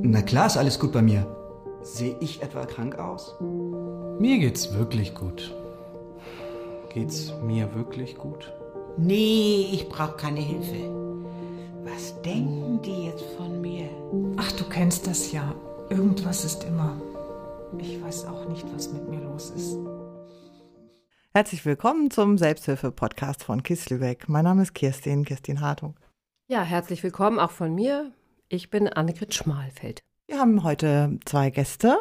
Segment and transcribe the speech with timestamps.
[0.00, 1.26] Na klar ist alles gut bei mir.
[1.82, 3.36] Sehe ich etwa krank aus?
[3.40, 5.54] Mir geht's wirklich gut.
[6.88, 8.52] Geht's mir wirklich gut?
[8.96, 10.90] Nee, ich brauche keine Hilfe.
[11.84, 13.88] Was denken die jetzt von mir?
[14.38, 15.54] Ach, du kennst das ja.
[15.90, 16.98] Irgendwas ist immer.
[17.78, 19.76] Ich weiß auch nicht, was mit mir los ist.
[21.34, 24.28] Herzlich willkommen zum Selbsthilfe-Podcast von KISS Lübeck.
[24.28, 25.96] Mein Name ist Kirstin, Kirstin Hartung.
[26.46, 28.12] Ja, herzlich willkommen auch von mir.
[28.54, 30.02] Ich bin Annegret Schmalfeld.
[30.26, 31.96] Wir haben heute zwei Gäste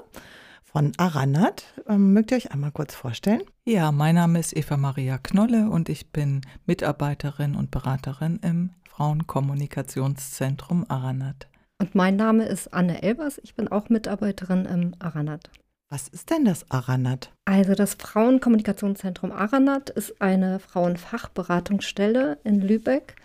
[0.66, 1.64] von Aranat.
[1.88, 3.44] Ähm, mögt ihr euch einmal kurz vorstellen?
[3.64, 10.86] Ja, mein Name ist Eva Maria Knolle und ich bin Mitarbeiterin und Beraterin im Frauenkommunikationszentrum
[10.90, 11.48] Aranat.
[11.80, 13.40] Und mein Name ist Anne Elbers.
[13.42, 15.52] Ich bin auch Mitarbeiterin im Aranat.
[15.88, 17.32] Was ist denn das Aranat?
[17.46, 23.16] Also das Frauenkommunikationszentrum Aranat ist eine Frauenfachberatungsstelle in Lübeck.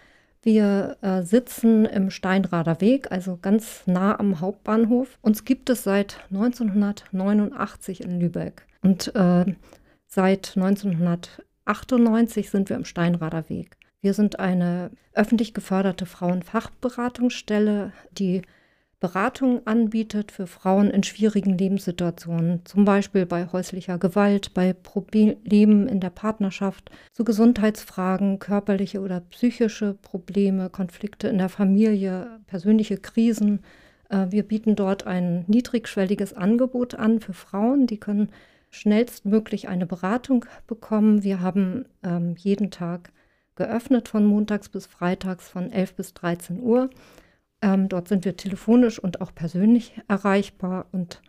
[0.47, 5.19] Wir äh, sitzen im Steinrader Weg, also ganz nah am Hauptbahnhof.
[5.21, 8.65] Uns gibt es seit 1989 in Lübeck.
[8.81, 9.45] Und äh,
[10.07, 13.77] seit 1998 sind wir im Steinrader Weg.
[14.01, 18.43] Wir sind eine öffentlich geförderte Frauenfachberatungsstelle, die
[18.99, 26.01] Beratung anbietet für Frauen in schwierigen Lebenssituationen, zum Beispiel bei häuslicher Gewalt, bei Problemen in
[26.01, 33.61] der Partnerschaft, zu Gesundheitsfragen, körperliche oder psychische Probleme, Konflikte in der Familie, persönliche Krisen.
[34.09, 38.31] Äh, wir bieten dort ein niedrigschwelliges Angebot an für Frauen, die können
[38.71, 41.23] schnellstmöglich eine Beratung bekommen.
[41.23, 43.13] Wir haben ähm, jeden Tag
[43.57, 46.89] geöffnet von montags bis freitags von 11 bis 13 Uhr.
[47.63, 51.23] Ähm, dort sind wir telefonisch und auch persönlich erreichbar und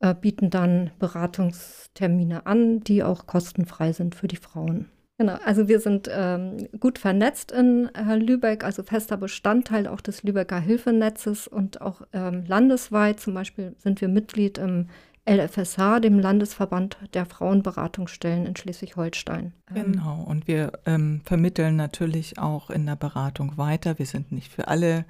[0.00, 4.88] äh, bieten dann Beratungstermine an, die auch kostenfrei sind für die Frauen.
[5.18, 10.22] Genau, also wir sind ähm, gut vernetzt in äh, Lübeck, also fester Bestandteil auch des
[10.24, 13.20] Lübecker Hilfenetzes und auch ähm, landesweit.
[13.20, 14.88] Zum Beispiel sind wir Mitglied im
[15.24, 19.52] LFSH, dem Landesverband der Frauenberatungsstellen in Schleswig-Holstein.
[19.72, 23.98] Ähm, genau, und wir ähm, vermitteln natürlich auch in der Beratung weiter.
[24.00, 25.04] Wir sind nicht für alle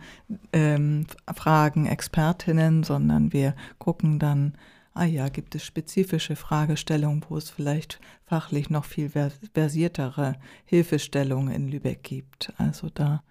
[0.52, 4.52] ähm, Fragen Expertinnen, sondern wir gucken dann,
[4.92, 9.10] ah ja, gibt es spezifische Fragestellungen, wo es vielleicht fachlich noch viel
[9.54, 10.36] versiertere
[10.66, 12.52] Hilfestellungen in Lübeck gibt.
[12.58, 13.22] Also da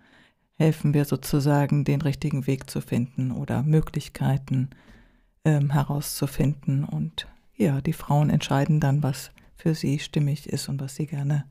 [0.58, 4.72] helfen wir sozusagen, den richtigen Weg zu finden oder Möglichkeiten
[5.46, 6.84] ähm, herauszufinden.
[6.84, 11.46] Und ja, die Frauen entscheiden dann, was für sie stimmig ist und was sie gerne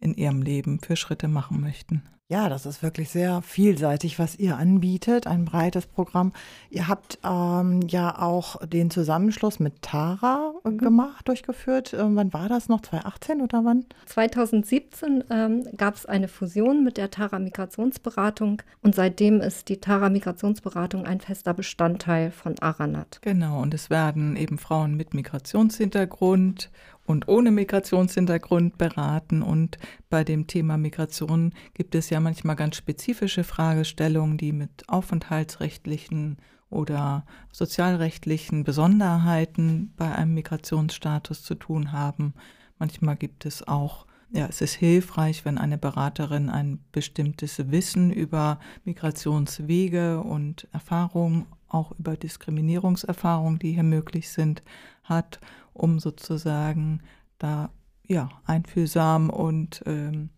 [0.00, 2.02] in ihrem Leben für Schritte machen möchten.
[2.30, 6.34] Ja, das ist wirklich sehr vielseitig, was ihr anbietet, ein breites Programm.
[6.68, 10.76] Ihr habt ähm, ja auch den Zusammenschluss mit Tara mhm.
[10.76, 11.94] gemacht, durchgeführt.
[11.94, 12.82] Ähm, wann war das noch?
[12.82, 13.86] 2018 oder wann?
[14.04, 20.10] 2017 ähm, gab es eine Fusion mit der Tara Migrationsberatung und seitdem ist die Tara
[20.10, 23.20] Migrationsberatung ein fester Bestandteil von Aranat.
[23.22, 26.68] Genau, und es werden eben Frauen mit Migrationshintergrund
[27.08, 29.42] und ohne Migrationshintergrund beraten.
[29.42, 29.78] Und
[30.10, 36.36] bei dem Thema Migration gibt es ja manchmal ganz spezifische Fragestellungen, die mit aufenthaltsrechtlichen
[36.68, 42.34] oder sozialrechtlichen Besonderheiten bei einem Migrationsstatus zu tun haben.
[42.78, 48.60] Manchmal gibt es auch, ja, es ist hilfreich, wenn eine Beraterin ein bestimmtes Wissen über
[48.84, 54.62] Migrationswege und Erfahrungen, auch über Diskriminierungserfahrungen, die hier möglich sind,
[55.02, 55.40] hat
[55.72, 57.02] um sozusagen
[57.38, 57.70] da
[58.06, 60.30] ja einfühlsam und ähm,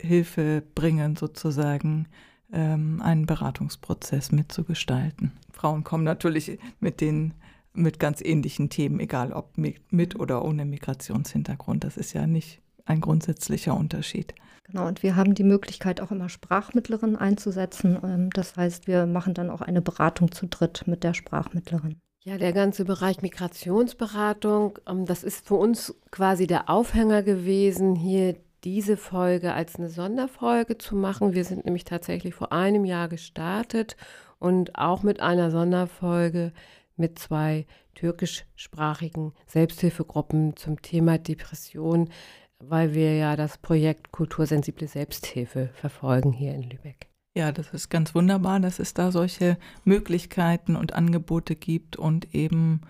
[0.00, 2.06] Hilfe bringen sozusagen
[2.52, 5.32] ähm, einen Beratungsprozess mitzugestalten.
[5.52, 7.34] Frauen kommen natürlich mit den
[7.76, 11.84] mit ganz ähnlichen Themen, egal ob mit oder ohne Migrationshintergrund.
[11.84, 14.34] Das ist ja nicht ein grundsätzlicher Unterschied.
[14.64, 17.98] Genau, und wir haben die Möglichkeit, auch immer Sprachmittlerin einzusetzen.
[18.02, 22.00] Ähm, das heißt, wir machen dann auch eine Beratung zu dritt mit der Sprachmittlerin.
[22.24, 28.34] Ja, der ganze Bereich Migrationsberatung, ähm, das ist für uns quasi der Aufhänger gewesen, hier
[28.64, 31.34] diese Folge als eine Sonderfolge zu machen.
[31.34, 33.96] Wir sind nämlich tatsächlich vor einem Jahr gestartet
[34.40, 36.52] und auch mit einer Sonderfolge
[36.96, 42.10] mit zwei türkischsprachigen Selbsthilfegruppen zum Thema Depression,
[42.58, 47.08] weil wir ja das Projekt Kultursensible Selbsthilfe verfolgen hier in Lübeck.
[47.36, 52.80] Ja, das ist ganz wunderbar, dass es da solche Möglichkeiten und Angebote gibt und eben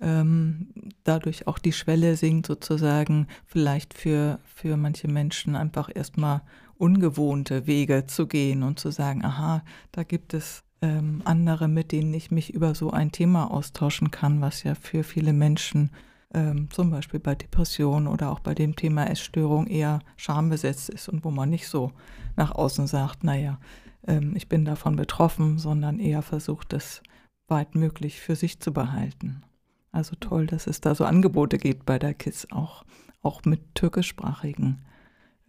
[0.00, 0.68] ähm,
[1.02, 6.42] dadurch auch die Schwelle sinkt, sozusagen vielleicht für, für manche Menschen einfach erstmal
[6.76, 12.14] ungewohnte Wege zu gehen und zu sagen, aha, da gibt es ähm, andere, mit denen
[12.14, 15.90] ich mich über so ein Thema austauschen kann, was ja für viele Menschen
[16.34, 21.24] ähm, zum Beispiel bei Depressionen oder auch bei dem Thema Essstörung eher schambesetzt ist und
[21.24, 21.92] wo man nicht so
[22.36, 23.58] nach außen sagt, naja,
[24.06, 27.02] ähm, ich bin davon betroffen, sondern eher versucht, das
[27.48, 29.42] weit möglich für sich zu behalten.
[29.90, 32.84] Also toll, dass es da so Angebote gibt bei der KISS auch,
[33.22, 34.84] auch mit türkischsprachigen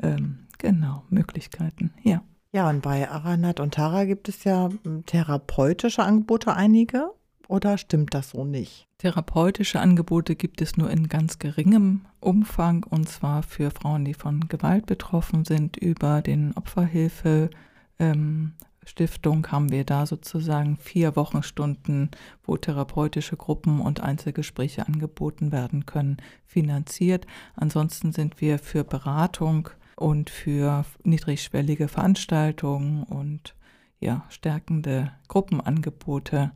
[0.01, 1.93] ähm, genau Möglichkeiten.
[2.03, 2.23] Ja.
[2.51, 7.11] Ja, und bei Aranat und Tara gibt es ja hm, therapeutische Angebote einige.
[7.49, 8.87] Oder stimmt das so nicht?
[8.99, 14.47] Therapeutische Angebote gibt es nur in ganz geringem Umfang und zwar für Frauen, die von
[14.47, 15.75] Gewalt betroffen sind.
[15.75, 17.49] Über den Opferhilfe
[17.97, 18.53] ähm,
[18.85, 22.11] Stiftung haben wir da sozusagen vier Wochenstunden,
[22.43, 27.25] wo therapeutische Gruppen und Einzelgespräche angeboten werden können, finanziert.
[27.55, 33.55] Ansonsten sind wir für Beratung und für niedrigschwellige Veranstaltungen und
[33.99, 36.51] ja, stärkende Gruppenangebote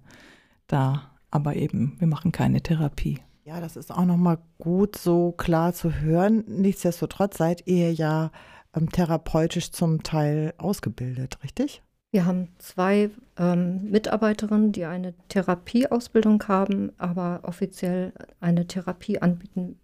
[0.67, 1.11] da.
[1.31, 3.19] Aber eben, wir machen keine Therapie.
[3.45, 6.43] Ja, das ist auch nochmal gut so klar zu hören.
[6.47, 8.31] Nichtsdestotrotz seid ihr ja
[8.75, 11.81] ähm, therapeutisch zum Teil ausgebildet, richtig?
[12.11, 19.79] Wir haben zwei ähm, Mitarbeiterinnen, die eine Therapieausbildung haben, aber offiziell eine Therapie anbieten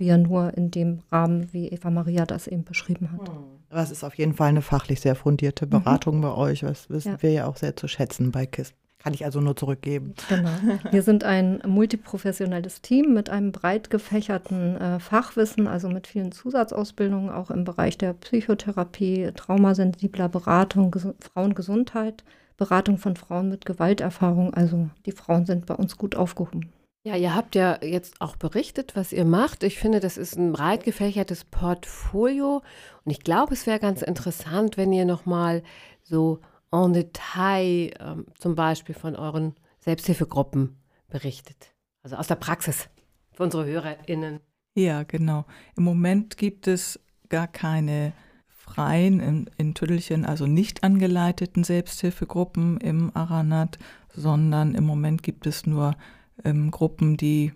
[0.00, 3.30] wir nur in dem Rahmen, wie Eva Maria das eben beschrieben hat.
[3.68, 5.70] Das ist auf jeden Fall eine fachlich sehr fundierte mhm.
[5.70, 6.22] Beratung mhm.
[6.22, 6.60] bei euch.
[6.60, 7.22] Das wissen ja.
[7.22, 8.74] wir ja auch sehr zu schätzen bei KISS.
[9.02, 10.14] Kann ich also nur zurückgeben.
[10.28, 10.50] Genau.
[10.90, 17.30] Wir sind ein multiprofessionelles Team mit einem breit gefächerten äh, Fachwissen, also mit vielen Zusatzausbildungen,
[17.30, 22.24] auch im Bereich der Psychotherapie, traumasensibler Beratung, Ges Frauengesundheit,
[22.58, 24.52] Beratung von Frauen mit Gewalterfahrung.
[24.52, 26.70] Also die Frauen sind bei uns gut aufgehoben.
[27.02, 29.62] Ja, ihr habt ja jetzt auch berichtet, was ihr macht.
[29.62, 32.60] Ich finde, das ist ein breit gefächertes Portfolio.
[33.06, 35.62] Und ich glaube, es wäre ganz interessant, wenn ihr nochmal
[36.02, 36.40] so
[36.72, 40.76] en Detail ähm, zum Beispiel von euren Selbsthilfegruppen
[41.08, 41.74] berichtet.
[42.02, 42.88] Also aus der Praxis
[43.32, 44.40] für unsere HörerInnen.
[44.74, 45.44] Ja, genau.
[45.76, 48.12] Im Moment gibt es gar keine
[48.48, 53.78] freien, in, in Tüdelchen, also nicht angeleiteten Selbsthilfegruppen im Aranat,
[54.14, 55.96] sondern im Moment gibt es nur
[56.44, 57.52] ähm, Gruppen, die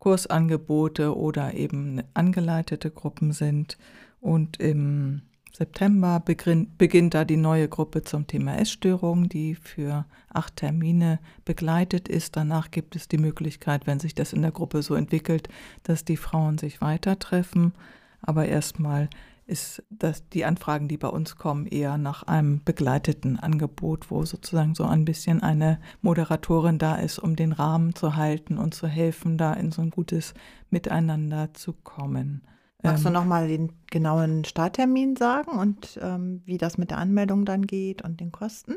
[0.00, 3.78] Kursangebote oder eben angeleitete Gruppen sind.
[4.20, 5.22] Und im
[5.60, 12.34] September beginnt, da die neue Gruppe zum Thema Essstörung, die für acht Termine begleitet ist.
[12.36, 15.50] Danach gibt es die Möglichkeit, wenn sich das in der Gruppe so entwickelt,
[15.82, 17.74] dass die Frauen sich weiter treffen.
[18.22, 19.10] Aber erstmal
[19.46, 24.74] ist das die Anfragen, die bei uns kommen, eher nach einem begleiteten Angebot, wo sozusagen
[24.74, 29.36] so ein bisschen eine Moderatorin da ist, um den Rahmen zu halten und zu helfen,
[29.36, 30.32] da in so ein gutes
[30.70, 32.40] Miteinander zu kommen.
[32.82, 37.44] Magst ähm, du nochmal den genauen Starttermin sagen und ähm, wie das mit der Anmeldung
[37.44, 38.76] dann geht und den Kosten?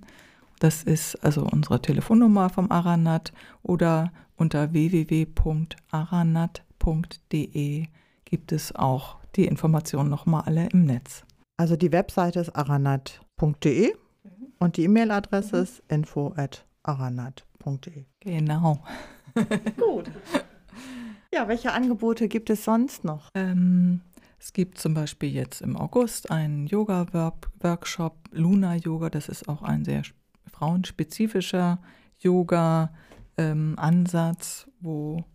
[0.59, 3.31] Das ist also unsere Telefonnummer vom Aranat
[3.63, 7.87] oder unter www.aranat.com aranat.de
[8.25, 11.23] gibt es auch die Informationen nochmal alle im Netz.
[11.57, 14.53] Also die Webseite ist aranat.de mhm.
[14.59, 15.63] und die E-Mail-Adresse mhm.
[15.63, 18.05] ist info.aranat.de.
[18.19, 18.83] Genau.
[19.77, 20.11] Gut.
[21.33, 23.29] Ja, welche Angebote gibt es sonst noch?
[23.33, 24.01] Ähm,
[24.39, 29.09] es gibt zum Beispiel jetzt im August einen Yoga-Workshop, Luna Yoga.
[29.09, 30.03] Das ist auch ein sehr
[30.45, 31.79] frauenspezifischer
[32.19, 35.25] Yoga-Ansatz, ähm, wo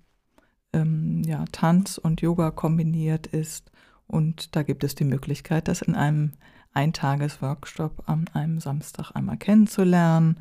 [0.72, 3.70] ähm, ja, Tanz und Yoga kombiniert ist.
[4.06, 6.32] Und da gibt es die Möglichkeit, das in einem
[6.74, 10.38] Eintagesworkshop an einem Samstag einmal kennenzulernen.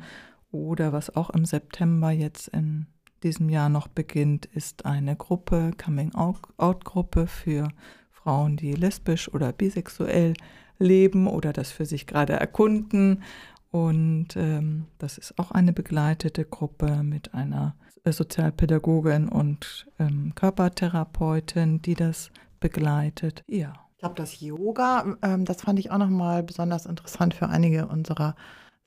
[0.50, 2.86] Oder was auch im September jetzt in
[3.22, 7.68] diesem Jahr noch beginnt, ist eine Gruppe, Coming-out-Gruppe für
[8.10, 10.34] Frauen, die lesbisch oder bisexuell
[10.78, 13.22] leben oder das für sich gerade erkunden.
[13.70, 17.74] Und ähm, das ist auch eine begleitete Gruppe mit einer
[18.10, 23.44] Sozialpädagogin und ähm, Körpertherapeutin, die das begleitet.
[23.46, 23.74] Ja.
[23.92, 28.34] Ich glaube, das Yoga, ähm, das fand ich auch nochmal besonders interessant für einige unserer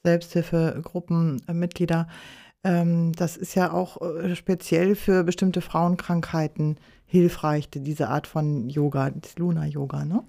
[0.03, 2.07] Selbsthilfegruppenmitglieder.
[2.65, 9.11] Ähm, das ist ja auch äh, speziell für bestimmte Frauenkrankheiten hilfreich, diese Art von Yoga,
[9.11, 10.23] das Luna-Yoga, ne?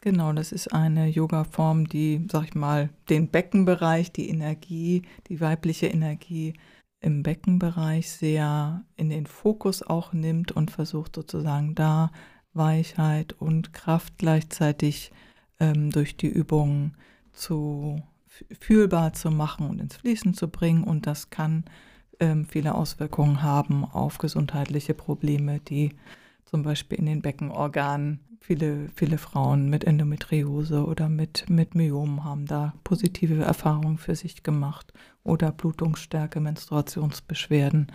[0.00, 5.86] Genau, das ist eine Yoga-Form, die, sag ich mal, den Beckenbereich, die Energie, die weibliche
[5.86, 6.54] Energie
[7.04, 12.10] im Beckenbereich sehr in den Fokus auch nimmt und versucht sozusagen da
[12.54, 15.12] Weichheit und Kraft gleichzeitig
[15.60, 16.96] ähm, durch die Übungen
[17.32, 18.02] zu
[18.58, 20.82] fühlbar zu machen und ins Fließen zu bringen.
[20.82, 21.64] Und das kann
[22.20, 25.90] ähm, viele Auswirkungen haben auf gesundheitliche Probleme, die
[26.46, 32.44] zum Beispiel in den Beckenorganen viele, viele Frauen mit Endometriose oder mit, mit Myomen haben
[32.44, 37.90] da positive Erfahrungen für sich gemacht oder Blutungsstärke, Menstruationsbeschwerden.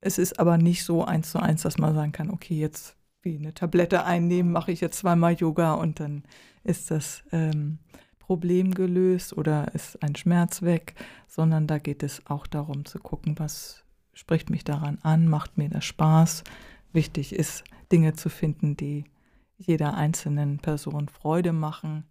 [0.00, 3.36] Es ist aber nicht so eins zu eins, dass man sagen kann, okay, jetzt wie
[3.36, 6.22] eine Tablette einnehmen, mache ich jetzt zweimal Yoga und dann
[6.62, 7.80] ist das ähm,
[8.20, 10.94] Problem gelöst oder ist ein Schmerz weg,
[11.26, 15.68] sondern da geht es auch darum zu gucken, was spricht mich daran an, macht mir
[15.68, 16.44] das Spaß.
[16.92, 19.04] Wichtig ist, Dinge zu finden, die
[19.58, 22.04] jeder einzelnen Person Freude machen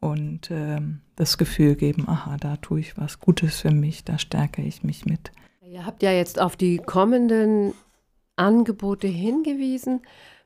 [0.00, 4.62] und ähm, das Gefühl geben, aha, da tue ich was Gutes für mich, da stärke
[4.62, 5.32] ich mich mit.
[5.60, 7.74] Ihr habt ja jetzt auf die kommenden
[8.36, 10.00] Angebote hingewiesen.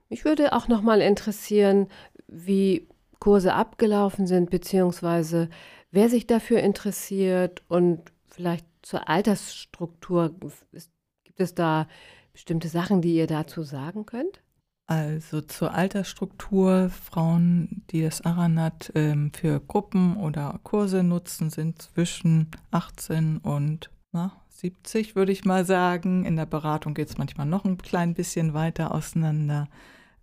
[0.09, 1.87] Mich würde auch noch mal interessieren,
[2.27, 2.89] wie
[3.21, 5.49] Kurse abgelaufen sind, beziehungsweise
[5.91, 10.35] wer sich dafür interessiert und vielleicht zur Altersstruktur.
[11.25, 11.89] Gibt es da
[12.33, 14.44] bestimmte Sachen, die ihr dazu sagen könnt?
[14.87, 22.51] Also zur Altersstruktur, Frauen, die das Aranat ähm, für Gruppen oder Kurse nutzen, sind zwischen
[22.71, 26.27] 18 und na, 70, würde ich mal sagen.
[26.27, 29.69] In der Beratung geht es manchmal noch ein klein bisschen weiter auseinander.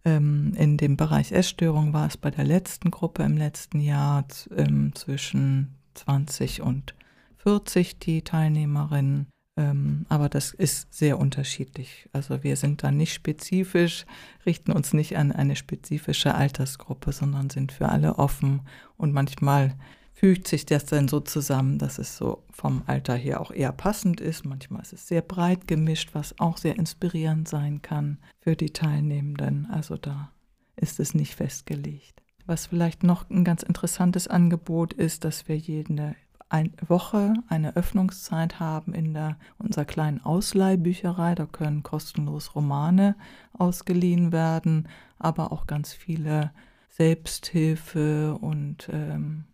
[0.05, 4.25] Ähm, in dem Bereich Essstörung war es bei der letzten Gruppe im letzten Jahr
[4.55, 6.93] ähm, zwischen 20 und
[7.37, 9.27] 40 die Teilnehmerinnen.
[9.61, 12.09] Ähm, aber das ist sehr unterschiedlich.
[12.13, 14.05] Also wir sind da nicht spezifisch,
[14.45, 18.61] richten uns nicht an eine spezifische Altersgruppe, sondern sind für alle offen.
[18.97, 19.75] Und manchmal
[20.13, 24.19] fügt sich das dann so zusammen, dass es so vom Alter her auch eher passend
[24.19, 24.45] ist.
[24.45, 29.67] Manchmal ist es sehr breit gemischt, was auch sehr inspirierend sein kann für die Teilnehmenden.
[29.71, 30.31] Also da
[30.75, 32.23] ist es nicht festgelegt.
[32.47, 36.15] Was vielleicht noch ein ganz interessantes Angebot ist, dass wir jede
[36.51, 41.33] eine Woche eine Öffnungszeit haben in der, unserer kleinen Ausleihbücherei.
[41.33, 43.15] Da können kostenlos Romane
[43.53, 46.51] ausgeliehen werden, aber auch ganz viele
[46.89, 49.45] Selbsthilfe und ähm,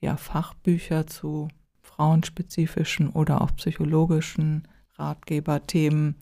[0.00, 1.48] ja, Fachbücher zu
[1.82, 6.16] frauenspezifischen oder auch psychologischen Ratgeberthemen.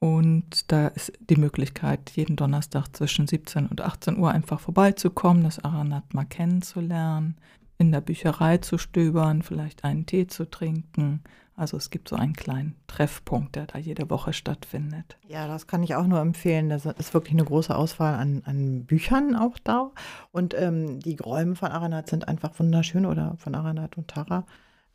[0.00, 5.62] Und da ist die Möglichkeit, jeden Donnerstag zwischen 17 und 18 Uhr einfach vorbeizukommen, das
[5.64, 7.36] Aranat mal kennenzulernen
[7.78, 11.22] in der Bücherei zu stöbern, vielleicht einen Tee zu trinken.
[11.54, 15.16] Also es gibt so einen kleinen Treffpunkt, der da jede Woche stattfindet.
[15.26, 16.68] Ja, das kann ich auch nur empfehlen.
[16.68, 19.90] Das ist wirklich eine große Auswahl an, an Büchern auch da.
[20.30, 24.46] Und ähm, die Räume von Aranat sind einfach wunderschön oder von Aranat und Tara.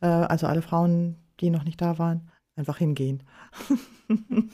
[0.02, 3.24] Äh, also alle Frauen, die noch nicht da waren, einfach hingehen.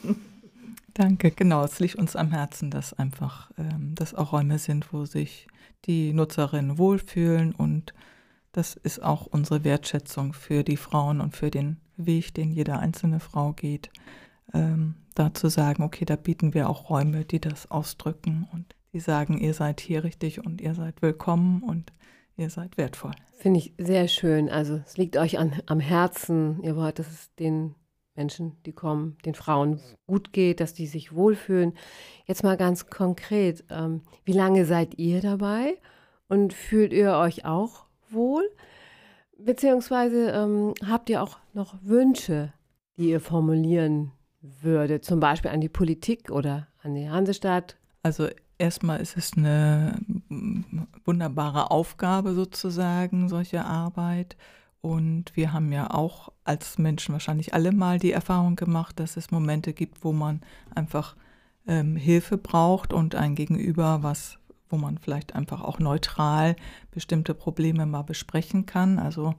[0.95, 1.63] Danke, genau.
[1.63, 5.47] Es liegt uns am Herzen, dass einfach ähm, das auch Räume sind, wo sich
[5.85, 7.93] die Nutzerinnen wohlfühlen und
[8.51, 13.19] das ist auch unsere Wertschätzung für die Frauen und für den Weg, den jede einzelne
[13.19, 13.89] Frau geht,
[14.53, 18.99] ähm, da zu sagen, okay, da bieten wir auch Räume, die das ausdrücken und die
[18.99, 21.91] sagen, ihr seid hier richtig und ihr seid willkommen und
[22.37, 23.11] ihr seid wertvoll.
[23.37, 24.49] Finde ich sehr schön.
[24.49, 26.61] Also es liegt euch an, am Herzen.
[26.63, 27.75] Ihr wollt, dass es den
[28.15, 31.73] Menschen, die kommen, den Frauen gut geht, dass die sich wohlfühlen.
[32.25, 35.77] Jetzt mal ganz konkret, ähm, wie lange seid ihr dabei
[36.27, 38.49] und fühlt ihr euch auch wohl?
[39.37, 42.53] Beziehungsweise ähm, habt ihr auch noch Wünsche,
[42.97, 44.11] die ihr formulieren
[44.41, 47.77] würdet, zum Beispiel an die Politik oder an die Hansestadt?
[48.03, 49.99] Also erstmal ist es eine
[51.05, 54.37] wunderbare Aufgabe sozusagen, solche Arbeit.
[54.81, 59.31] Und wir haben ja auch als Menschen wahrscheinlich alle mal die Erfahrung gemacht, dass es
[59.31, 60.41] Momente gibt, wo man
[60.73, 61.15] einfach
[61.67, 64.38] ähm, Hilfe braucht und ein Gegenüber, was
[64.69, 66.55] wo man vielleicht einfach auch neutral
[66.91, 68.99] bestimmte Probleme mal besprechen kann.
[68.99, 69.35] Also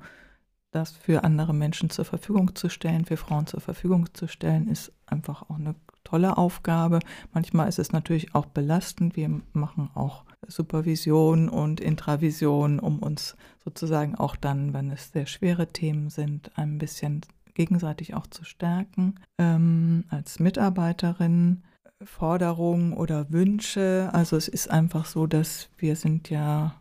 [0.71, 4.93] das für andere Menschen zur Verfügung zu stellen, für Frauen zur Verfügung zu stellen, ist
[5.07, 7.01] einfach auch eine tolle Aufgabe.
[7.33, 9.17] Manchmal ist es natürlich auch belastend.
[9.17, 15.67] Wir machen auch Supervision und Intravision, um uns sozusagen auch dann, wenn es sehr schwere
[15.69, 17.23] Themen sind, ein bisschen
[17.55, 19.17] gegenseitig auch zu stärken.
[19.39, 21.63] Ähm, als Mitarbeiterin
[22.05, 24.11] Forderungen oder Wünsche.
[24.13, 26.81] Also es ist einfach so, dass wir sind ja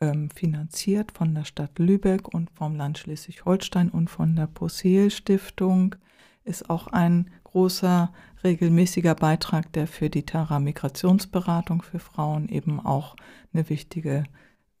[0.00, 5.94] ähm, finanziert von der Stadt Lübeck und vom Land Schleswig-Holstein und von der Poseel Stiftung
[6.44, 8.12] ist auch ein großer
[8.42, 13.16] regelmäßiger Beitrag, der für die Tara Migrationsberatung für Frauen eben auch
[13.52, 14.24] eine wichtige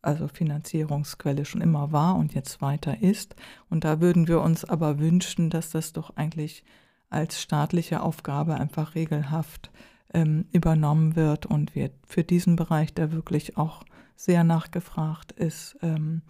[0.00, 3.34] also Finanzierungsquelle schon immer war und jetzt weiter ist.
[3.68, 6.64] Und da würden wir uns aber wünschen, dass das doch eigentlich
[7.10, 9.70] als staatliche Aufgabe einfach regelhaft
[10.12, 13.84] ähm, übernommen wird und wir für diesen Bereich, der wirklich auch
[14.16, 16.22] sehr nachgefragt ist, ähm,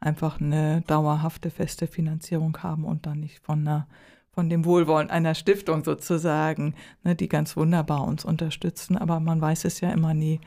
[0.00, 3.86] einfach eine dauerhafte feste Finanzierung haben und dann nicht von einer
[4.34, 6.74] von dem Wohlwollen einer Stiftung sozusagen,
[7.04, 10.40] ne, die ganz wunderbar uns unterstützen, aber man weiß es ja immer nie,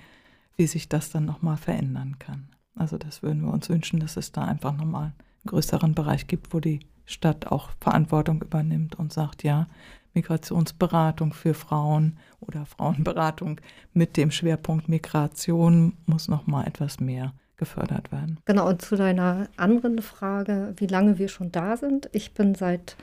[0.57, 2.49] wie sich das dann nochmal verändern kann.
[2.75, 5.13] Also das würden wir uns wünschen, dass es da einfach nochmal einen
[5.45, 9.67] größeren Bereich gibt, wo die Stadt auch Verantwortung übernimmt und sagt, ja,
[10.13, 13.59] Migrationsberatung für Frauen oder Frauenberatung
[13.93, 18.39] mit dem Schwerpunkt Migration muss nochmal etwas mehr gefördert werden.
[18.45, 22.09] Genau, und zu deiner anderen Frage, wie lange wir schon da sind.
[22.11, 22.97] Ich bin seit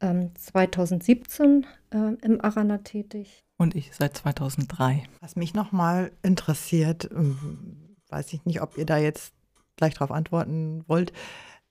[0.00, 3.44] ähm, 2017 äh, im Arana tätig.
[3.56, 5.04] Und ich seit 2003.
[5.20, 9.32] Was mich nochmal interessiert, ähm, weiß ich nicht, ob ihr da jetzt
[9.76, 11.12] gleich darauf antworten wollt,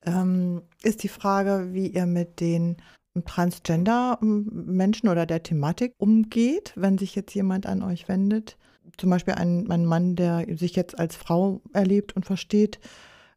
[0.06, 2.78] ähm, ist die Frage, wie ihr mit den
[3.26, 8.58] Transgender-Menschen oder der Thematik umgeht, wenn sich jetzt jemand an euch wendet.
[8.98, 12.80] Zum Beispiel ein, ein Mann, der sich jetzt als Frau erlebt und versteht.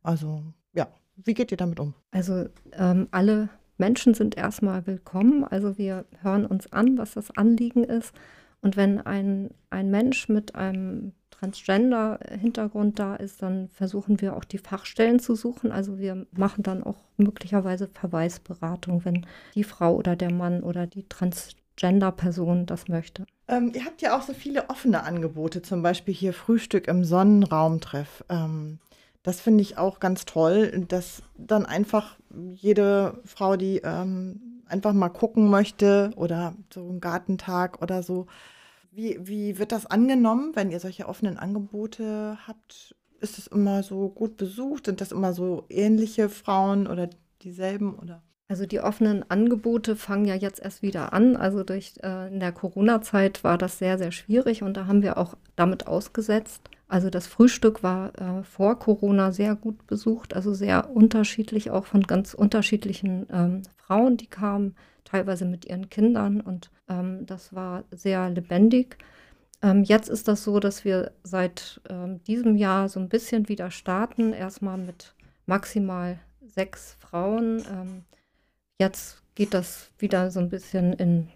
[0.03, 0.43] Also
[0.73, 1.95] ja, wie geht ihr damit um?
[2.11, 5.45] Also ähm, alle Menschen sind erstmal willkommen.
[5.45, 8.15] Also wir hören uns an, was das Anliegen ist.
[8.63, 14.59] Und wenn ein, ein Mensch mit einem Transgender-Hintergrund da ist, dann versuchen wir auch die
[14.59, 15.71] Fachstellen zu suchen.
[15.71, 21.07] Also wir machen dann auch möglicherweise Verweisberatung, wenn die Frau oder der Mann oder die
[21.09, 23.27] Transgender-Person das möchte.
[23.49, 28.25] Ähm, ihr habt ja auch so viele offene Angebote, zum Beispiel hier Frühstück im Sonnenraumtreff.
[28.29, 28.79] Ähm,
[29.23, 32.17] das finde ich auch ganz toll, dass dann einfach
[32.55, 38.27] jede Frau, die ähm, einfach mal gucken möchte oder so einen Gartentag oder so,
[38.97, 42.97] wie, wie wird das angenommen, wenn ihr solche offenen Angebote habt?
[43.21, 44.87] Ist es immer so gut besucht?
[44.87, 47.11] Sind das immer so ähnliche Frauen oder
[47.43, 48.23] dieselben oder?
[48.49, 51.37] Also die offenen Angebote fangen ja jetzt erst wieder an.
[51.37, 55.19] Also durch äh, in der Corona-Zeit war das sehr, sehr schwierig und da haben wir
[55.19, 56.63] auch damit ausgesetzt.
[56.89, 62.03] Also das Frühstück war äh, vor Corona sehr gut besucht, also sehr unterschiedlich, auch von
[62.03, 68.31] ganz unterschiedlichen ähm, Frauen, die kamen, teilweise mit ihren Kindern und ähm, das war sehr
[68.31, 68.99] lebendig.
[69.63, 73.71] Ähm, jetzt ist das so, dass wir seit ähm, diesem Jahr so ein bisschen wieder
[73.71, 75.15] starten, erstmal mit
[75.47, 77.65] maximal sechs Frauen.
[77.71, 78.05] Ähm,
[78.79, 81.29] jetzt geht das wieder so ein bisschen in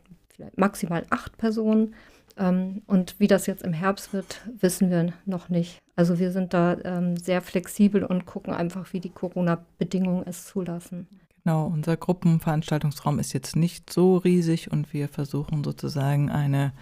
[0.56, 1.94] maximal acht Personen.
[2.40, 5.78] Ähm, und wie das jetzt im Herbst wird, wissen wir noch nicht.
[5.94, 11.06] Also wir sind da ähm, sehr flexibel und gucken einfach, wie die Corona-Bedingungen es zulassen.
[11.44, 16.72] Genau, unser Gruppenveranstaltungsraum ist jetzt nicht so riesig und wir versuchen sozusagen eine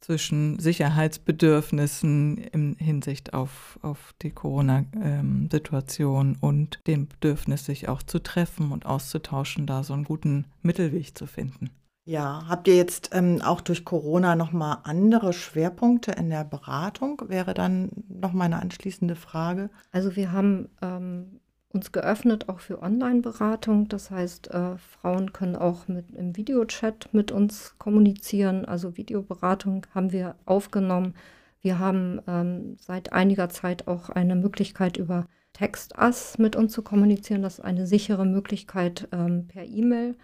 [0.00, 8.72] zwischen Sicherheitsbedürfnissen in Hinsicht auf, auf die Corona-Situation und dem Bedürfnis, sich auch zu treffen
[8.72, 11.68] und auszutauschen, da so einen guten Mittelweg zu finden.
[12.04, 17.22] Ja, habt ihr jetzt ähm, auch durch Corona nochmal andere Schwerpunkte in der Beratung?
[17.28, 19.70] Wäre dann noch mal eine anschließende Frage.
[19.92, 23.88] Also wir haben ähm, uns geöffnet auch für Online-Beratung.
[23.88, 28.64] Das heißt, äh, Frauen können auch mit im Videochat mit uns kommunizieren.
[28.64, 31.14] Also Videoberatung haben wir aufgenommen.
[31.60, 37.42] Wir haben ähm, seit einiger Zeit auch eine Möglichkeit über TextUs mit uns zu kommunizieren.
[37.42, 40.16] Das ist eine sichere Möglichkeit ähm, per E-Mail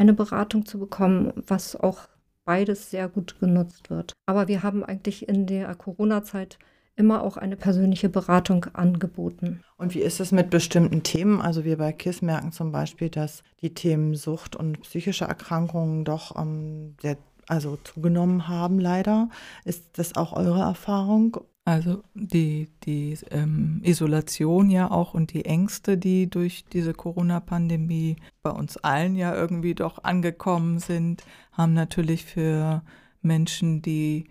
[0.00, 2.08] eine Beratung zu bekommen, was auch
[2.44, 4.14] beides sehr gut genutzt wird.
[4.26, 6.58] Aber wir haben eigentlich in der Corona-Zeit
[6.96, 9.62] immer auch eine persönliche Beratung angeboten.
[9.76, 11.40] Und wie ist es mit bestimmten Themen?
[11.40, 16.34] Also wir bei KISS merken zum Beispiel, dass die Themen Sucht und psychische Erkrankungen doch
[16.36, 19.28] ähm, sehr also zugenommen haben, leider.
[19.64, 21.38] Ist das auch eure Erfahrung?
[21.64, 28.50] Also die, die ähm, Isolation ja auch und die Ängste, die durch diese Corona-Pandemie bei
[28.50, 32.82] uns allen ja irgendwie doch angekommen sind, haben natürlich für
[33.22, 34.30] Menschen, die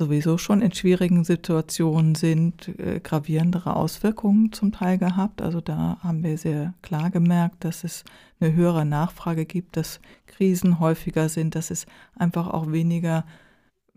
[0.00, 5.42] sowieso schon in schwierigen Situationen sind, äh, gravierendere Auswirkungen zum Teil gehabt.
[5.42, 8.04] Also da haben wir sehr klar gemerkt, dass es
[8.40, 11.84] eine höhere Nachfrage gibt, dass Krisen häufiger sind, dass es
[12.16, 13.26] einfach auch weniger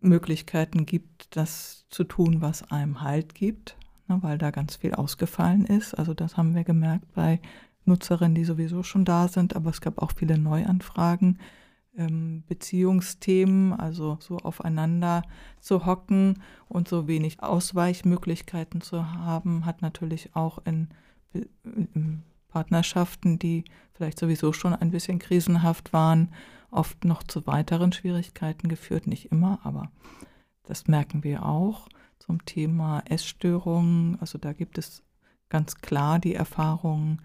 [0.04, 5.66] Möglichkeiten gibt, das zu tun, was einem Halt gibt, ne, weil da ganz viel ausgefallen
[5.66, 5.94] ist.
[5.94, 7.40] Also das haben wir gemerkt bei
[7.86, 11.40] Nutzerinnen, die sowieso schon da sind, aber es gab auch viele Neuanfragen
[11.98, 15.24] ähm, Beziehungsthemen, also so aufeinander
[15.60, 20.90] zu hocken und so wenig Ausweichmöglichkeiten zu haben, hat natürlich auch in,
[21.34, 23.64] in Partnerschaften, die
[23.94, 26.30] vielleicht sowieso schon ein bisschen krisenhaft waren,
[26.74, 29.08] oft noch zu weiteren Schwierigkeiten geführt.
[29.08, 29.92] Nicht immer, aber
[30.64, 31.88] das merken wir auch
[32.20, 34.18] zum Thema Essstörungen.
[34.20, 35.04] Also da gibt es
[35.50, 37.22] ganz klar die Erfahrung,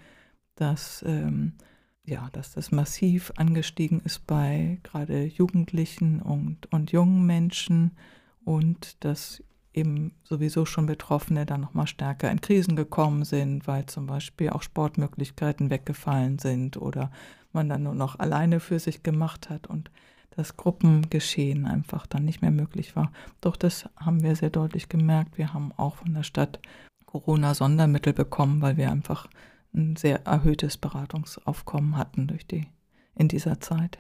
[0.57, 1.55] dass ähm,
[2.09, 7.93] ja, dass das massiv angestiegen ist bei gerade Jugendlichen und, und jungen Menschen
[8.45, 9.43] und dass
[9.79, 14.63] eben sowieso schon Betroffene dann nochmal stärker in Krisen gekommen sind, weil zum Beispiel auch
[14.63, 17.11] Sportmöglichkeiten weggefallen sind oder
[17.53, 19.91] man dann nur noch alleine für sich gemacht hat und
[20.31, 23.11] das Gruppengeschehen einfach dann nicht mehr möglich war.
[23.41, 25.37] Doch das haben wir sehr deutlich gemerkt.
[25.37, 26.61] Wir haben auch von der Stadt
[27.07, 29.29] Corona-Sondermittel bekommen, weil wir einfach
[29.75, 32.69] ein sehr erhöhtes Beratungsaufkommen hatten durch die
[33.17, 33.99] in dieser Zeit.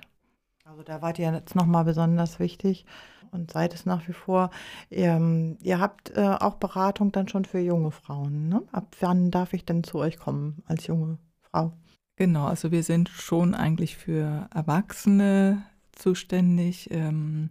[0.78, 2.86] Also da wart ihr jetzt nochmal besonders wichtig
[3.32, 4.50] und seid es nach wie vor.
[4.90, 8.48] Ihr, ähm, ihr habt äh, auch Beratung dann schon für junge Frauen.
[8.48, 8.62] Ne?
[8.70, 11.72] Ab wann darf ich denn zu euch kommen als junge Frau?
[12.14, 16.92] Genau, also wir sind schon eigentlich für Erwachsene zuständig.
[16.92, 17.50] Ähm,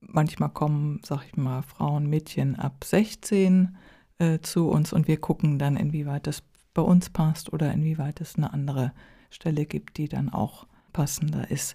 [0.00, 3.76] manchmal kommen, sag ich mal, Frauen, Mädchen ab 16
[4.16, 8.36] äh, zu uns und wir gucken dann, inwieweit das bei uns passt oder inwieweit es
[8.36, 8.94] eine andere
[9.28, 11.74] Stelle gibt, die dann auch passender ist.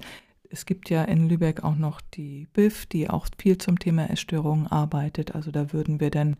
[0.50, 4.68] Es gibt ja in Lübeck auch noch die BIF, die auch viel zum Thema Essstörungen
[4.68, 5.36] arbeitet.
[5.36, 6.38] Also da würden wir dann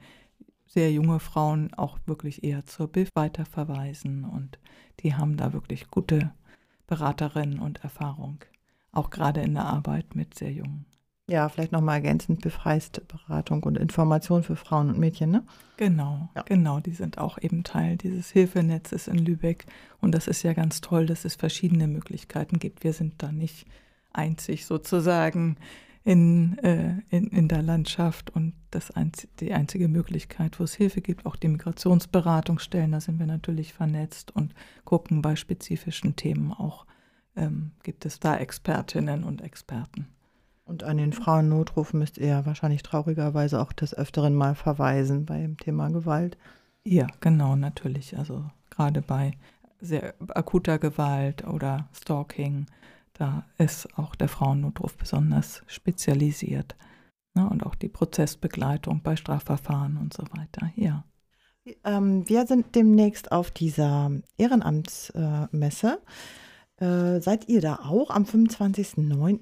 [0.66, 4.60] sehr junge Frauen auch wirklich eher zur BIF weiterverweisen und
[5.00, 6.32] die haben da wirklich gute
[6.88, 8.40] Beraterinnen und Erfahrung
[8.98, 10.86] auch gerade in der Arbeit mit sehr jungen.
[11.30, 15.44] Ja, vielleicht nochmal ergänzend befreiste Beratung und Information für Frauen und Mädchen, ne?
[15.76, 16.44] Genau, ja.
[16.44, 16.80] genau.
[16.80, 19.66] Die sind auch eben Teil dieses Hilfenetzes in Lübeck.
[20.00, 22.86] Und das ist ja ganz toll, dass es verschiedene Möglichkeiten gibt.
[22.86, 23.68] Wir sind da nicht
[24.18, 25.58] einzig sozusagen
[26.04, 31.02] in, äh, in, in der Landschaft und das einz die einzige Möglichkeit, wo es Hilfe
[31.02, 31.26] gibt.
[31.26, 34.54] Auch die Migrationsberatungsstellen, da sind wir natürlich vernetzt und
[34.86, 36.86] gucken bei spezifischen Themen auch
[37.38, 40.08] ähm, gibt es da Expertinnen und Experten.
[40.66, 45.90] Und an den Frauennotruf müsst ihr wahrscheinlich traurigerweise auch des Öfteren mal verweisen beim Thema
[45.90, 46.38] Gewalt.
[46.84, 48.18] Ja, genau, natürlich.
[48.18, 49.32] Also gerade bei
[49.80, 52.66] sehr akuter Gewalt oder Stalking,
[53.18, 56.76] da ist auch der Frauennotruf besonders spezialisiert.
[57.34, 57.50] Ne?
[57.50, 60.72] Und auch die Prozessbegleitung bei Strafverfahren und so weiter.
[60.76, 61.04] Ja.
[61.84, 66.00] Ähm, wir sind demnächst auf dieser Ehrenamtsmesse.
[66.78, 69.40] Äh, seid ihr da auch am 25.09.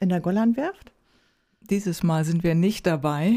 [0.00, 0.92] in der Gollandwerft?
[1.70, 3.34] Dieses Mal sind wir nicht dabei.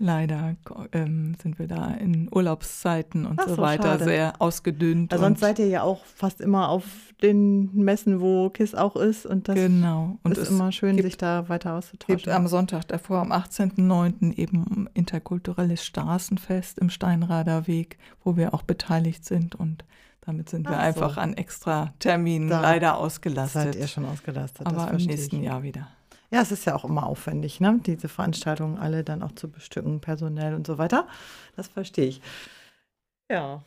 [0.00, 0.56] Leider
[0.92, 4.04] ähm, sind wir da in Urlaubszeiten und so, so, weiter schade.
[4.04, 5.12] sehr ausgedünnt.
[5.12, 6.84] Also sonst seid ihr ja auch fast immer auf
[7.20, 9.26] den Messen, wo KISS auch ist.
[9.26, 10.18] Und das genau.
[10.22, 12.16] und ist immer schön, gibt, sich da weiter auszutauschen.
[12.16, 14.36] Gibt am Sonntag davor, am 18.09.
[14.36, 19.84] eben interkulturelles Straßenfest im Steinrader Weg, wo wir auch beteiligt sind und
[20.20, 21.20] damit sind wir Ach einfach so.
[21.22, 23.62] an extra Terminen da leider ausgelastet.
[23.62, 24.66] Seid ihr schon ausgelastet.
[24.66, 25.44] Aber im nächsten ich.
[25.44, 25.88] Jahr wieder.
[26.30, 27.80] Ja, es ist ja auch immer aufwendig, ne?
[27.86, 31.06] diese Veranstaltungen alle dann auch zu bestücken, personell und so weiter.
[31.56, 32.20] Das verstehe ich.
[33.30, 33.62] Ja.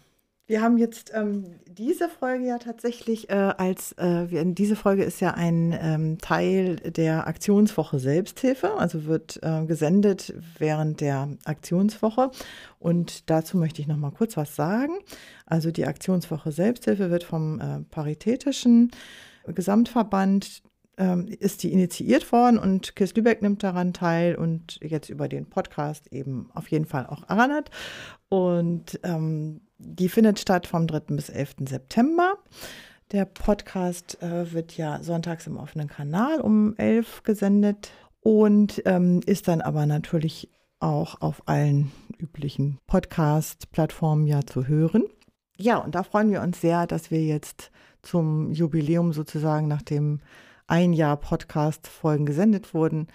[0.47, 5.21] Wir haben jetzt ähm, diese Folge ja tatsächlich äh, als, äh, wir, diese Folge ist
[5.21, 12.31] ja ein ähm, Teil der Aktionswoche Selbsthilfe, also wird äh, gesendet während der Aktionswoche.
[12.79, 14.91] Und dazu möchte ich noch mal kurz was sagen.
[15.45, 18.91] Also die Aktionswoche Selbsthilfe wird vom äh, Paritätischen
[19.47, 20.63] Gesamtverband
[20.97, 25.49] ähm, ist die initiiert worden und Kiss Lübeck nimmt daran teil und jetzt über den
[25.49, 27.71] Podcast eben auf jeden Fall auch Aranat.
[28.29, 31.15] Und ähm, die findet statt vom 3.
[31.15, 31.55] bis 11.
[31.67, 32.35] September.
[33.11, 39.47] Der Podcast äh, wird ja sonntags im offenen Kanal um 11 gesendet und ähm, ist
[39.47, 40.49] dann aber natürlich
[40.79, 45.03] auch auf allen üblichen Podcast-Plattformen ja zu hören.
[45.57, 50.21] Ja, und da freuen wir uns sehr, dass wir jetzt zum Jubiläum sozusagen, nachdem
[50.71, 53.07] ein Jahr Podcast-Folgen gesendet wurden,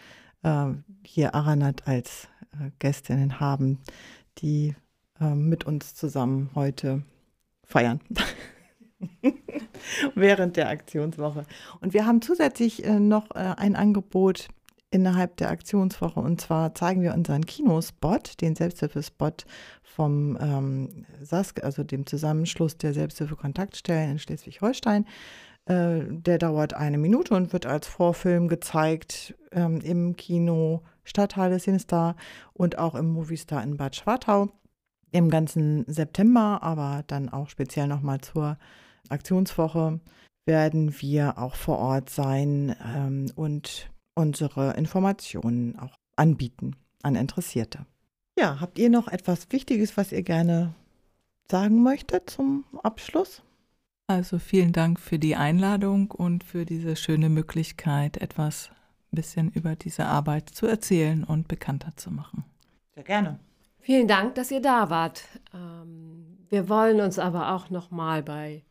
[0.42, 0.66] äh,
[1.07, 3.79] hier Aranat als äh, Gästinnen haben,
[4.38, 4.75] die
[5.19, 7.03] äh, mit uns zusammen heute
[7.64, 8.01] feiern.
[10.14, 11.47] Während der Aktionswoche.
[11.81, 14.49] Und wir haben zusätzlich äh, noch äh, ein Angebot
[14.90, 16.21] innerhalb der Aktionswoche.
[16.21, 19.47] Und zwar zeigen wir unseren Kinospot, den Selbsthilfespot
[19.83, 25.07] vom ähm, SASK, also dem Zusammenschluss der Selbsthilfe-Kontaktstellen in Schleswig-Holstein.
[25.66, 32.16] Äh, der dauert eine Minute und wird als Vorfilm gezeigt ähm, im Kino Stadthalle Sinistar
[32.52, 34.48] und auch im Movistar in Bad Schwartau
[35.12, 38.59] im ganzen September, aber dann auch speziell nochmal zur
[39.09, 40.00] Aktionswoche
[40.44, 47.87] werden wir auch vor Ort sein ähm, und unsere Informationen auch anbieten an Interessierte.
[48.38, 50.74] Ja, habt ihr noch etwas Wichtiges, was ihr gerne
[51.50, 53.42] sagen möchtet zum Abschluss?
[54.09, 58.71] Also vielen Dank für die Einladung und für diese schöne Möglichkeit, etwas
[59.12, 62.45] ein bisschen über diese Arbeit zu erzählen und bekannter zu machen.
[62.95, 63.40] Sehr gerne.
[63.81, 65.25] Vielen Dank, dass ihr da wart.
[65.53, 68.64] Ähm, wir wollen uns aber auch noch mal bei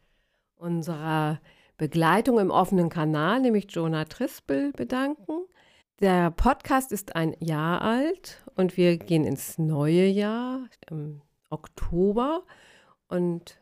[0.55, 1.41] unserer
[1.77, 5.33] Begleitung im offenen Kanal, nämlich Jonah Trispel, bedanken.
[5.99, 12.43] Der Podcast ist ein Jahr alt und wir gehen ins neue Jahr im Oktober.
[13.07, 13.57] Und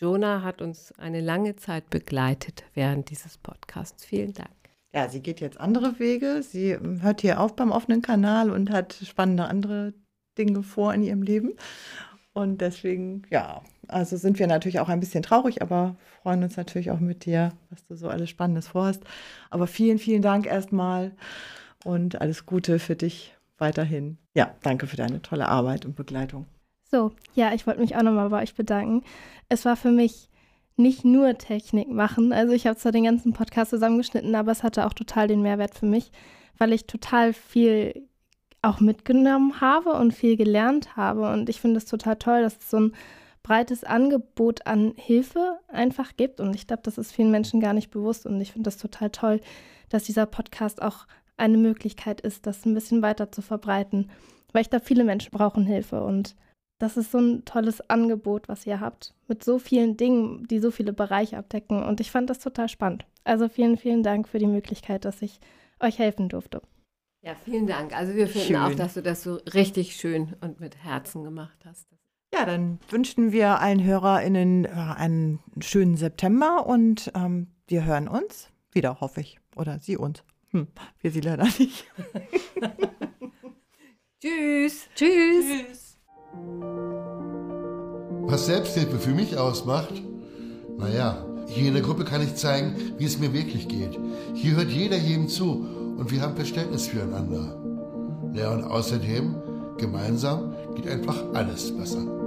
[0.00, 4.04] Jonah hat uns eine lange Zeit begleitet während dieses Podcasts.
[4.04, 4.50] Vielen Dank.
[4.92, 6.42] Ja, sie geht jetzt andere Wege.
[6.42, 9.94] Sie ähm, hört hier auf beim offenen Kanal und hat spannende andere
[10.38, 11.54] Dinge vor in ihrem Leben.
[12.32, 16.92] Und deswegen, ja, also sind wir natürlich auch ein bisschen traurig, aber freuen uns natürlich
[16.92, 19.02] auch mit dir, was du so alles Spannendes vorhast.
[19.50, 21.10] Aber vielen, vielen Dank erstmal
[21.84, 24.18] und alles Gute für dich weiterhin.
[24.34, 26.46] Ja, danke für deine tolle Arbeit und Begleitung.
[26.90, 29.04] So, ja, ich wollte mich auch nochmal bei euch bedanken.
[29.48, 30.28] Es war für mich
[30.76, 32.32] nicht nur Technik machen.
[32.32, 35.74] Also ich habe zwar den ganzen Podcast zusammengeschnitten, aber es hatte auch total den Mehrwert
[35.74, 36.12] für mich,
[36.56, 38.08] weil ich total viel
[38.62, 41.30] auch mitgenommen habe und viel gelernt habe.
[41.30, 42.92] Und ich finde es total toll, dass es so ein
[43.42, 46.40] breites Angebot an Hilfe einfach gibt.
[46.40, 48.24] Und ich glaube, das ist vielen Menschen gar nicht bewusst.
[48.26, 49.40] Und ich finde das total toll,
[49.88, 54.10] dass dieser Podcast auch eine Möglichkeit ist, das ein bisschen weiter zu verbreiten.
[54.52, 56.02] Weil ich glaube, viele Menschen brauchen Hilfe.
[56.02, 56.34] Und
[56.78, 59.14] das ist so ein tolles Angebot, was ihr habt.
[59.26, 61.82] Mit so vielen Dingen, die so viele Bereiche abdecken.
[61.82, 63.04] Und ich fand das total spannend.
[63.24, 65.40] Also vielen, vielen Dank für die Möglichkeit, dass ich
[65.80, 66.62] euch helfen durfte.
[67.22, 67.96] Ja, vielen Dank.
[67.96, 68.56] Also wir finden Schön.
[68.56, 71.88] auch, dass du das so richtig schön und mit Herzen gemacht hast.
[72.32, 79.00] Ja, dann wünschen wir allen HörerInnen einen schönen September und ähm, wir hören uns wieder,
[79.00, 79.38] hoffe ich.
[79.56, 80.22] Oder sie uns.
[80.50, 80.68] Hm,
[81.00, 81.84] wir sie leider nicht.
[84.20, 84.88] Tschüss.
[84.94, 85.87] Tschüss.
[88.26, 89.94] Was Selbsthilfe für mich ausmacht?
[90.76, 93.98] Naja, hier in der Gruppe kann ich zeigen, wie es mir wirklich geht.
[94.34, 97.56] Hier hört jeder jedem zu und wir haben Verständnis füreinander.
[98.34, 99.34] Ja, und außerdem,
[99.78, 102.17] gemeinsam geht einfach alles besser.